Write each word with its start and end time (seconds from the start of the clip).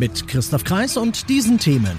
Mit 0.00 0.26
Christoph 0.28 0.64
Kreis 0.64 0.96
und 0.96 1.28
diesen 1.28 1.58
Themen. 1.58 1.94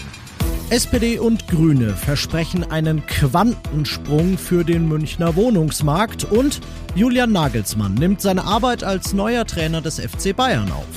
SPD 0.71 1.19
und 1.19 1.47
Grüne 1.47 1.91
versprechen 1.91 2.63
einen 2.63 3.05
Quantensprung 3.05 4.39
für 4.39 4.63
den 4.63 4.87
Münchner 4.87 5.35
Wohnungsmarkt 5.35 6.23
und 6.23 6.61
Julian 6.95 7.31
Nagelsmann 7.31 7.93
nimmt 7.93 8.19
seine 8.19 8.45
Arbeit 8.45 8.83
als 8.83 9.13
neuer 9.13 9.45
Trainer 9.45 9.81
des 9.81 9.99
FC 9.99 10.35
Bayern 10.35 10.71
auf. 10.71 10.87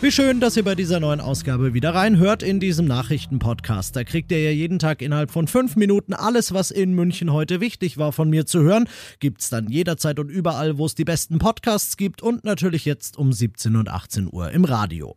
Wie 0.00 0.12
schön, 0.12 0.38
dass 0.38 0.56
ihr 0.56 0.62
bei 0.62 0.76
dieser 0.76 1.00
neuen 1.00 1.20
Ausgabe 1.20 1.74
wieder 1.74 1.92
reinhört 1.92 2.44
in 2.44 2.60
diesem 2.60 2.86
Nachrichtenpodcast. 2.86 3.96
Da 3.96 4.04
kriegt 4.04 4.30
ihr 4.30 4.40
ja 4.44 4.52
jeden 4.52 4.78
Tag 4.78 5.02
innerhalb 5.02 5.32
von 5.32 5.48
fünf 5.48 5.74
Minuten 5.74 6.14
alles, 6.14 6.54
was 6.54 6.70
in 6.70 6.94
München 6.94 7.32
heute 7.32 7.60
wichtig 7.60 7.98
war, 7.98 8.12
von 8.12 8.30
mir 8.30 8.46
zu 8.46 8.62
hören. 8.62 8.88
Gibt's 9.18 9.50
dann 9.50 9.68
jederzeit 9.68 10.20
und 10.20 10.28
überall, 10.28 10.78
wo 10.78 10.86
es 10.86 10.94
die 10.94 11.04
besten 11.04 11.40
Podcasts 11.40 11.96
gibt 11.96 12.22
und 12.22 12.44
natürlich 12.44 12.84
jetzt 12.84 13.18
um 13.18 13.32
17 13.32 13.74
und 13.74 13.88
18 13.88 14.28
Uhr 14.32 14.52
im 14.52 14.64
Radio. 14.64 15.16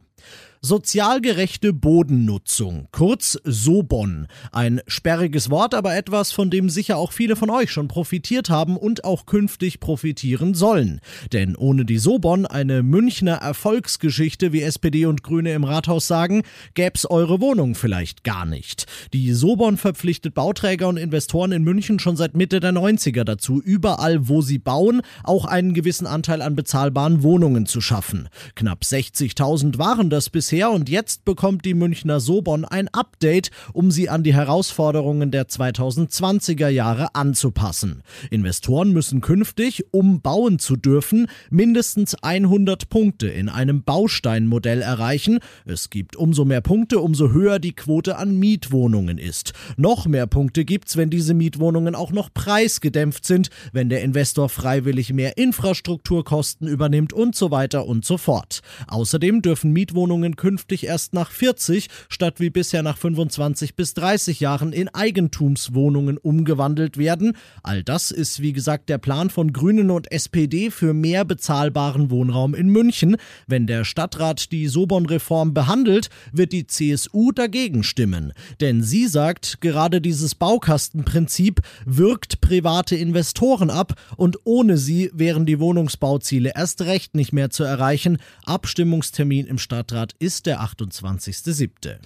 Sozial 0.66 1.20
gerechte 1.20 1.74
Bodennutzung, 1.74 2.88
kurz 2.94 3.38
SOBON. 3.44 4.28
Ein 4.54 4.80
sperriges 4.88 5.50
Wort, 5.50 5.76
aber 5.76 5.94
etwas, 5.94 6.32
von 6.32 6.50
dem 6.50 6.70
sicher 6.70 6.96
auch 6.96 7.12
viele 7.12 7.36
von 7.36 7.50
euch 7.50 7.70
schon 7.70 7.90
profitiert 7.90 8.50
haben 8.50 8.78
und 8.78 9.04
auch 9.04 9.26
künftig 9.26 9.82
profitieren 9.82 10.54
sollen. 10.54 11.02
Denn 11.34 11.58
ohne 11.58 11.84
die 11.84 11.98
SOBON, 11.98 12.46
eine 12.46 12.82
Münchner 12.82 13.34
Erfolgsgeschichte, 13.34 14.54
wie 14.54 14.62
SPD 14.62 15.06
und 15.06 15.22
Grüne 15.22 15.52
im 15.52 15.66
Rathaus 15.66 16.08
sagen, 16.08 16.44
gäb's 16.76 17.06
eure 17.06 17.42
Wohnung 17.42 17.76
vielleicht 17.76 18.24
gar 18.24 18.46
nicht. 18.46 18.86
Die 19.12 19.34
SOBON 19.34 19.76
verpflichtet 19.76 20.34
Bauträger 20.34 20.88
und 20.88 20.96
Investoren 20.96 21.52
in 21.52 21.64
München 21.64 22.00
schon 22.00 22.16
seit 22.16 22.38
Mitte 22.38 22.62
der 22.62 22.72
90er 22.72 23.26
dazu, 23.26 23.62
überall 23.62 24.30
wo 24.30 24.42
sie 24.42 24.60
bauen, 24.60 25.02
auch 25.26 25.44
einen 25.44 25.74
gewissen 25.74 26.08
Anteil 26.08 26.42
an 26.42 26.56
bezahlbaren 26.56 27.22
Wohnungen 27.22 27.66
zu 27.66 27.82
schaffen. 27.82 28.30
Knapp 28.56 28.84
60.000 28.84 29.78
waren 29.78 30.10
das 30.10 30.30
bisher 30.30 30.53
bisher 30.54 30.70
und 30.70 30.88
jetzt 30.88 31.26
bekommt 31.26 31.66
die 31.66 31.74
Münchner 31.74 32.20
Sobon 32.20 32.64
ein 32.64 32.88
Update, 32.90 33.50
um 33.74 33.90
sie 33.90 34.08
an 34.10 34.22
die 34.22 34.36
Herausforderungen 34.36 35.32
der 35.32 35.48
2020er 35.48 36.68
Jahre 36.68 37.16
anzupassen. 37.16 38.04
Investoren 38.30 38.92
müssen 38.92 39.22
künftig, 39.22 39.86
um 39.90 40.22
bauen 40.22 40.60
zu 40.60 40.76
dürfen, 40.76 41.26
mindestens 41.50 42.14
100 42.22 42.88
Punkte 42.90 43.30
in 43.30 43.50
einem 43.50 43.82
Bausteinmodell 43.82 44.84
erreichen. 44.84 45.40
Es 45.66 45.90
gibt 45.90 46.16
umso 46.16 46.46
mehr 46.46 46.62
Punkte, 46.62 47.00
umso 47.00 47.32
höher 47.32 47.58
die 47.58 47.74
Quote 47.74 48.18
an 48.18 48.38
Mietwohnungen 48.38 49.18
ist. 49.18 49.54
Noch 49.76 50.06
mehr 50.06 50.28
Punkte 50.28 50.66
gibt's, 50.66 50.98
wenn 50.98 51.10
diese 51.10 51.34
Mietwohnungen 51.34 51.96
auch 51.96 52.12
noch 52.12 52.32
preisgedämpft 52.32 53.26
sind, 53.26 53.50
wenn 53.72 53.90
der 53.90 54.04
Investor 54.04 54.50
freiwillig 54.50 55.14
mehr 55.14 55.36
Infrastrukturkosten 55.36 56.68
übernimmt 56.68 57.12
und 57.12 57.36
so 57.36 57.50
weiter 57.50 57.88
und 57.88 58.06
so 58.06 58.20
fort. 58.20 58.62
Außerdem 58.88 59.42
dürfen 59.42 59.72
Mietwohnungen 59.72 60.36
künftig 60.44 60.88
erst 60.88 61.14
nach 61.14 61.32
40 61.32 61.88
statt 62.10 62.42
wie 62.42 62.50
bisher 62.50 62.84
nach 62.84 62.98
25 62.98 63.78
bis 63.78 63.94
30 63.94 64.42
Jahren 64.42 64.74
in 64.74 64.90
Eigentumswohnungen 64.90 66.18
umgewandelt 66.18 66.98
werden. 66.98 67.38
All 67.64 67.82
das 67.82 68.12
ist 68.12 68.42
wie 68.42 68.52
gesagt 68.52 68.90
der 68.90 68.98
Plan 68.98 69.30
von 69.30 69.54
Grünen 69.54 69.90
und 69.90 70.12
SPD 70.12 70.70
für 70.70 70.94
mehr 70.94 71.24
bezahlbaren 71.24 72.12
Wohnraum 72.12 72.56
in 72.56 72.68
München. 72.68 73.16
Wenn 73.48 73.68
der 73.68 73.86
Stadtrat 73.86 74.52
die 74.52 74.68
Sobon-Reform 74.68 75.54
behandelt, 75.54 76.10
wird 76.34 76.52
die 76.52 76.68
CSU 76.68 77.32
dagegen 77.32 77.84
stimmen. 77.84 78.34
Denn 78.60 78.84
sie 78.84 79.08
sagt, 79.08 79.62
gerade 79.62 80.02
dieses 80.02 80.36
Baukastenprinzip 80.36 81.62
wirkt 81.86 82.42
private 82.42 82.98
Investoren 82.98 83.70
ab 83.70 83.94
und 84.18 84.40
ohne 84.44 84.78
sie 84.78 85.10
wären 85.14 85.46
die 85.46 85.62
Wohnungsbauziele 85.62 86.52
erst 86.54 86.82
recht 86.82 87.16
nicht 87.16 87.32
mehr 87.32 87.50
zu 87.50 87.64
erreichen. 87.64 88.18
Abstimmungstermin 88.46 89.48
im 89.48 89.58
Stadtrat 89.58 90.16
ist 90.20 90.33
ist 90.34 90.48
der 90.48 90.62
28.07. 90.62 91.98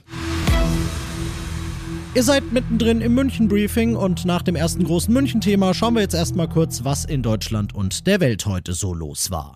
Ihr 2.14 2.24
seid 2.24 2.52
mittendrin 2.52 3.00
im 3.00 3.14
München-Briefing 3.14 3.96
und 3.96 4.26
nach 4.26 4.42
dem 4.42 4.58
ersten 4.58 4.84
großen 4.84 5.14
München-Thema 5.14 5.74
schauen 5.74 5.94
wir 5.94 6.02
jetzt 6.02 6.14
erstmal 6.14 6.50
kurz, 6.50 6.84
was 6.84 7.06
in 7.06 7.24
Deutschland 7.24 7.74
und 7.74 8.06
der 8.06 8.20
Welt 8.20 8.46
heute 8.46 8.74
so 8.74 8.94
los 8.94 9.32
war. 9.32 9.56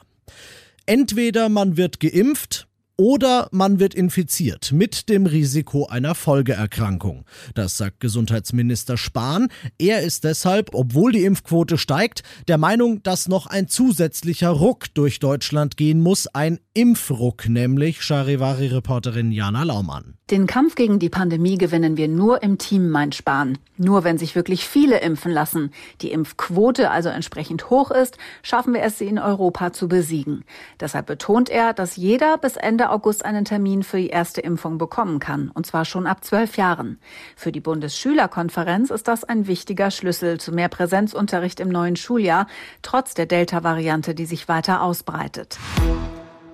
Entweder 0.85 1.49
man 1.49 1.75
wird 1.75 1.99
geimpft 1.99 2.69
oder 3.01 3.47
man 3.51 3.79
wird 3.79 3.95
infiziert 3.95 4.71
mit 4.73 5.09
dem 5.09 5.25
Risiko 5.25 5.87
einer 5.87 6.13
Folgeerkrankung. 6.13 7.25
Das 7.55 7.75
sagt 7.75 7.99
Gesundheitsminister 7.99 8.95
Spahn. 8.95 9.47
Er 9.79 10.03
ist 10.03 10.23
deshalb, 10.23 10.75
obwohl 10.75 11.11
die 11.11 11.23
Impfquote 11.23 11.79
steigt, 11.79 12.21
der 12.47 12.59
Meinung, 12.59 13.01
dass 13.01 13.27
noch 13.27 13.47
ein 13.47 13.67
zusätzlicher 13.67 14.49
Ruck 14.49 14.93
durch 14.93 15.17
Deutschland 15.17 15.77
gehen 15.77 15.99
muss, 15.99 16.27
ein 16.27 16.59
Impfruck, 16.75 17.49
nämlich 17.49 18.03
Charivari-Reporterin 18.03 19.31
Jana 19.31 19.63
Laumann. 19.63 20.13
Den 20.29 20.47
Kampf 20.47 20.75
gegen 20.75 20.99
die 20.99 21.09
Pandemie 21.09 21.57
gewinnen 21.57 21.97
wir 21.97 22.07
nur 22.07 22.41
im 22.41 22.57
Team, 22.57 22.89
meint 22.89 23.15
Spahn. 23.15 23.57
Nur 23.75 24.05
wenn 24.05 24.17
sich 24.17 24.35
wirklich 24.35 24.65
viele 24.65 25.01
impfen 25.01 25.31
lassen, 25.31 25.71
die 26.01 26.11
Impfquote 26.11 26.89
also 26.89 27.09
entsprechend 27.09 27.69
hoch 27.69 27.91
ist, 27.91 28.17
schaffen 28.41 28.73
wir 28.73 28.83
es, 28.83 28.97
sie 28.97 29.07
in 29.07 29.19
Europa 29.19 29.73
zu 29.73 29.89
besiegen. 29.89 30.45
Deshalb 30.79 31.07
betont 31.07 31.49
er, 31.49 31.73
dass 31.73 31.97
jeder 31.97 32.37
bis 32.37 32.55
Ende 32.55 32.90
August 32.91 33.25
einen 33.25 33.45
Termin 33.45 33.83
für 33.83 33.97
die 33.97 34.09
erste 34.09 34.41
Impfung 34.41 34.77
bekommen 34.77 35.19
kann, 35.19 35.49
und 35.49 35.65
zwar 35.65 35.85
schon 35.85 36.07
ab 36.07 36.23
zwölf 36.23 36.57
Jahren. 36.57 36.99
Für 37.35 37.51
die 37.51 37.59
Bundesschülerkonferenz 37.59 38.89
ist 38.89 39.07
das 39.07 39.23
ein 39.23 39.47
wichtiger 39.47 39.91
Schlüssel 39.91 40.39
zu 40.39 40.51
mehr 40.51 40.69
Präsenzunterricht 40.69 41.59
im 41.59 41.69
neuen 41.69 41.95
Schuljahr, 41.95 42.47
trotz 42.81 43.13
der 43.13 43.25
Delta-Variante, 43.25 44.13
die 44.13 44.25
sich 44.25 44.47
weiter 44.47 44.81
ausbreitet. 44.81 45.57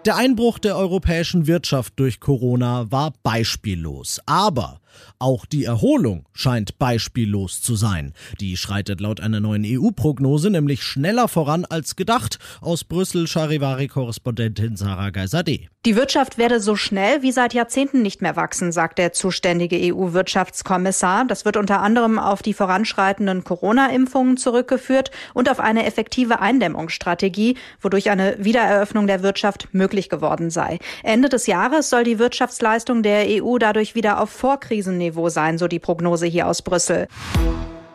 Der 0.05 0.15
Einbruch 0.15 0.57
der 0.57 0.77
europäischen 0.77 1.47
Wirtschaft 1.47 1.93
durch 1.97 2.21
Corona 2.21 2.89
war 2.89 3.11
beispiellos. 3.23 4.21
Aber 4.25 4.79
auch 5.19 5.45
die 5.45 5.65
Erholung 5.65 6.25
scheint 6.33 6.77
beispiellos 6.79 7.61
zu 7.61 7.75
sein. 7.75 8.13
Die 8.39 8.57
schreitet 8.57 9.01
laut 9.01 9.19
einer 9.19 9.39
neuen 9.39 9.63
EU-Prognose 9.65 10.49
nämlich 10.49 10.83
schneller 10.83 11.27
voran 11.27 11.65
als 11.65 11.95
gedacht. 11.95 12.39
Aus 12.61 12.83
Brüssel 12.83 13.27
Charivari-Korrespondentin 13.27 14.75
Sarah 14.75 15.09
Geisade. 15.09 15.59
Die 15.85 15.95
Wirtschaft 15.95 16.37
werde 16.37 16.59
so 16.59 16.75
schnell 16.75 17.21
wie 17.21 17.31
seit 17.31 17.53
Jahrzehnten 17.53 18.01
nicht 18.01 18.21
mehr 18.21 18.35
wachsen, 18.35 18.71
sagt 18.71 18.97
der 18.97 19.13
zuständige 19.13 19.77
EU-Wirtschaftskommissar. 19.93 21.25
Das 21.25 21.45
wird 21.45 21.57
unter 21.57 21.81
anderem 21.81 22.19
auf 22.19 22.41
die 22.41 22.53
voranschreitenden 22.53 23.43
Corona-Impfungen 23.43 24.37
zurückgeführt 24.37 25.11
und 25.33 25.49
auf 25.49 25.59
eine 25.59 25.85
effektive 25.85 26.39
Eindämmungsstrategie, 26.39 27.57
wodurch 27.81 28.09
eine 28.09 28.35
Wiedereröffnung 28.43 29.07
der 29.07 29.23
Wirtschaft 29.23 29.69
möglich 29.71 30.09
geworden 30.09 30.49
sei. 30.49 30.79
Ende 31.03 31.29
des 31.29 31.47
Jahres 31.47 31.89
soll 31.89 32.03
die 32.03 32.19
Wirtschaftsleistung 32.19 33.01
der 33.01 33.25
EU 33.27 33.57
dadurch 33.57 33.95
wieder 33.95 34.19
auf 34.21 34.29
Vorkrisen 34.29 34.76
Krisenniveau 34.77 35.29
sein, 35.29 35.57
so 35.57 35.67
die 35.67 35.79
Prognose 35.79 36.27
hier 36.27 36.47
aus 36.47 36.61
Brüssel. 36.61 37.07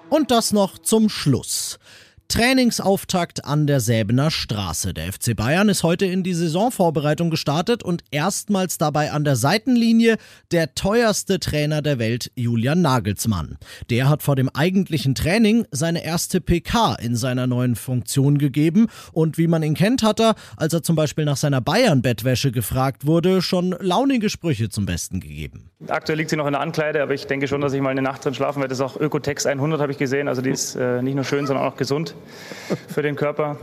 Und 0.09 0.33
das 0.33 0.53
noch 0.53 0.79
zum 0.79 1.09
Schluss. 1.09 1.79
Trainingsauftakt 2.33 3.45
an 3.45 3.67
der 3.67 3.81
Säbener 3.81 4.31
Straße. 4.31 4.95
Der 4.95 5.13
FC 5.13 5.37
Bayern 5.37 5.69
ist 5.69 5.83
heute 5.83 6.07
in 6.07 6.23
die 6.23 6.33
Saisonvorbereitung 6.33 7.29
gestartet 7.29 7.83
und 7.83 8.05
erstmals 8.11 8.79
dabei 8.79 9.13
an 9.13 9.23
der 9.23 9.37
Seitenlinie 9.37 10.17
der 10.51 10.75
teuerste 10.75 11.41
Trainer 11.41 11.83
der 11.83 11.99
Welt, 11.99 12.33
Julian 12.35 12.81
Nagelsmann. 12.81 13.59
Der 13.91 14.09
hat 14.09 14.23
vor 14.23 14.35
dem 14.35 14.49
eigentlichen 14.49 15.15
Training 15.15 15.67
seine 15.73 16.07
erste 16.07 16.41
PK 16.41 16.95
in 16.95 17.17
seiner 17.17 17.47
neuen 17.47 17.77
Funktion 17.77 18.39
gegeben 18.39 18.87
und 19.13 19.37
wie 19.37 19.47
man 19.47 19.63
ihn 19.63 19.75
kennt, 19.75 20.03
hat 20.03 20.19
er, 20.19 20.35
als 20.57 20.73
er 20.73 20.83
zum 20.83 20.97
Beispiel 20.97 21.27
nach 21.27 21.37
seiner 21.37 21.61
Bayern-Bettwäsche 21.61 22.51
gefragt 22.51 23.07
wurde, 23.07 23.43
schon 23.43 23.77
launige 23.79 24.31
Sprüche 24.31 24.71
zum 24.71 24.87
Besten 24.87 25.21
gegeben. 25.21 25.71
Aktuell 25.89 26.17
liegt 26.17 26.31
sie 26.31 26.37
noch 26.37 26.47
in 26.47 26.53
der 26.53 26.63
Ankleide, 26.63 27.03
aber 27.03 27.13
ich 27.13 27.27
denke 27.27 27.47
schon, 27.47 27.61
dass 27.61 27.75
ich 27.75 27.83
mal 27.83 27.91
eine 27.91 28.01
Nacht 28.01 28.25
drin 28.25 28.33
schlafen 28.33 28.61
werde. 28.61 28.71
Das 28.71 28.79
ist 28.79 28.85
auch 28.85 28.99
Ökotex 28.99 29.45
100, 29.45 29.83
habe 29.83 29.93
ich 29.93 29.99
gesehen. 29.99 30.29
Also 30.29 30.41
die 30.41 30.51
ist 30.51 30.77
äh, 30.77 31.03
nicht 31.03 31.15
nur 31.15 31.25
schön, 31.25 31.47
sondern 31.47 31.67
auch 31.67 31.77
gesund. 31.77 32.15
Für 32.89 33.03
den 33.03 33.17
Körper. 33.17 33.57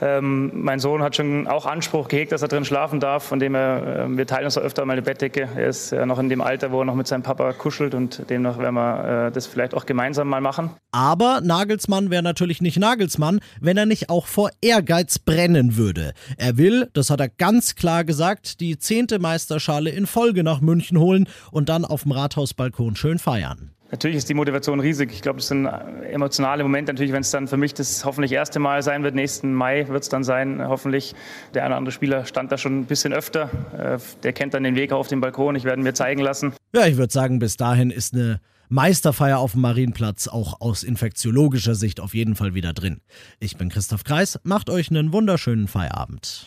Ähm, 0.00 0.50
mein 0.54 0.78
Sohn 0.78 1.02
hat 1.02 1.16
schon 1.16 1.46
auch 1.46 1.66
Anspruch 1.66 2.08
gehegt, 2.08 2.32
dass 2.32 2.42
er 2.42 2.48
drin 2.48 2.64
schlafen 2.64 3.00
darf, 3.00 3.24
von 3.24 3.38
dem 3.38 3.54
er, 3.54 4.06
äh, 4.06 4.16
wir 4.16 4.26
teilen 4.26 4.44
uns 4.44 4.56
auch 4.56 4.62
öfter 4.62 4.84
mal 4.84 4.92
eine 4.92 5.02
Bettdecke. 5.02 5.48
Er 5.56 5.68
ist 5.68 5.90
ja 5.90 6.06
noch 6.06 6.18
in 6.18 6.28
dem 6.28 6.40
Alter, 6.40 6.70
wo 6.70 6.80
er 6.80 6.84
noch 6.84 6.94
mit 6.94 7.06
seinem 7.06 7.22
Papa 7.22 7.52
kuschelt 7.52 7.94
und 7.94 8.28
demnach 8.30 8.58
werden 8.58 8.74
wir 8.74 9.26
äh, 9.26 9.32
das 9.32 9.46
vielleicht 9.46 9.74
auch 9.74 9.86
gemeinsam 9.86 10.28
mal 10.28 10.40
machen. 10.40 10.70
Aber 10.92 11.40
Nagelsmann 11.42 12.10
wäre 12.10 12.22
natürlich 12.22 12.60
nicht 12.60 12.78
Nagelsmann, 12.78 13.40
wenn 13.60 13.76
er 13.76 13.86
nicht 13.86 14.10
auch 14.10 14.26
vor 14.26 14.50
Ehrgeiz 14.60 15.18
brennen 15.18 15.76
würde. 15.76 16.12
Er 16.36 16.56
will, 16.56 16.88
das 16.92 17.10
hat 17.10 17.20
er 17.20 17.28
ganz 17.28 17.74
klar 17.74 18.04
gesagt, 18.04 18.60
die 18.60 18.78
zehnte 18.78 19.18
Meisterschale 19.18 19.90
in 19.90 20.06
Folge 20.06 20.44
nach 20.44 20.60
München 20.60 20.98
holen 20.98 21.28
und 21.50 21.68
dann 21.68 21.84
auf 21.84 22.04
dem 22.04 22.12
Rathausbalkon 22.12 22.96
schön 22.96 23.18
feiern. 23.18 23.72
Natürlich 23.90 24.18
ist 24.18 24.28
die 24.28 24.34
Motivation 24.34 24.80
riesig. 24.80 25.12
Ich 25.12 25.22
glaube, 25.22 25.38
das 25.38 25.48
sind 25.48 25.66
emotionale 25.66 26.62
Momente. 26.62 26.92
Natürlich, 26.92 27.12
wenn 27.12 27.22
es 27.22 27.30
dann 27.30 27.48
für 27.48 27.56
mich 27.56 27.72
das 27.72 28.04
hoffentlich 28.04 28.32
erste 28.32 28.58
Mal 28.58 28.82
sein 28.82 29.02
wird, 29.02 29.14
nächsten 29.14 29.54
Mai 29.54 29.88
wird 29.88 30.02
es 30.02 30.08
dann 30.10 30.24
sein, 30.24 30.66
hoffentlich. 30.66 31.14
Der 31.54 31.62
eine 31.62 31.72
oder 31.72 31.78
andere 31.78 31.92
Spieler 31.92 32.26
stand 32.26 32.52
da 32.52 32.58
schon 32.58 32.80
ein 32.80 32.84
bisschen 32.84 33.12
öfter. 33.12 33.50
Äh, 33.76 33.98
der 34.22 34.32
kennt 34.34 34.52
dann 34.52 34.62
den 34.62 34.76
Weg 34.76 34.92
auf 34.92 35.08
den 35.08 35.20
Balkon. 35.20 35.56
Ich 35.56 35.64
werde 35.64 35.80
mir 35.82 35.94
zeigen 35.94 36.20
lassen. 36.20 36.52
Ja, 36.74 36.86
ich 36.86 36.98
würde 36.98 37.12
sagen, 37.12 37.38
bis 37.38 37.56
dahin 37.56 37.90
ist 37.90 38.12
eine 38.12 38.40
Meisterfeier 38.68 39.38
auf 39.38 39.52
dem 39.52 39.62
Marienplatz 39.62 40.28
auch 40.28 40.60
aus 40.60 40.82
infektiologischer 40.82 41.74
Sicht 41.74 42.00
auf 42.00 42.12
jeden 42.14 42.36
Fall 42.36 42.52
wieder 42.52 42.74
drin. 42.74 43.00
Ich 43.40 43.56
bin 43.56 43.70
Christoph 43.70 44.04
Kreis, 44.04 44.38
macht 44.42 44.68
euch 44.68 44.90
einen 44.90 45.12
wunderschönen 45.14 45.68
Feierabend. 45.68 46.46